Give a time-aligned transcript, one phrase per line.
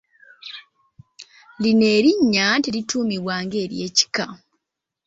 [1.61, 4.25] Lino erinnya terituumwa ng’ery’ekika.